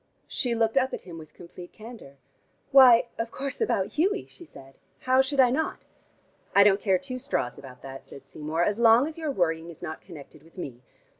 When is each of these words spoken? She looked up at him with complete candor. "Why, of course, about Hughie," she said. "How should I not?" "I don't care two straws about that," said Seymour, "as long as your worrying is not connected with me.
She 0.27 0.55
looked 0.55 0.77
up 0.77 0.95
at 0.95 1.01
him 1.03 1.19
with 1.19 1.35
complete 1.35 1.71
candor. 1.73 2.17
"Why, 2.71 3.09
of 3.19 3.29
course, 3.29 3.61
about 3.61 3.89
Hughie," 3.99 4.25
she 4.25 4.45
said. 4.45 4.73
"How 5.01 5.21
should 5.21 5.39
I 5.39 5.51
not?" 5.51 5.85
"I 6.55 6.63
don't 6.63 6.81
care 6.81 6.97
two 6.97 7.19
straws 7.19 7.59
about 7.59 7.83
that," 7.83 8.03
said 8.03 8.25
Seymour, 8.27 8.63
"as 8.63 8.79
long 8.79 9.05
as 9.05 9.19
your 9.19 9.29
worrying 9.29 9.69
is 9.69 9.83
not 9.83 10.01
connected 10.01 10.41
with 10.41 10.57
me. 10.57 10.81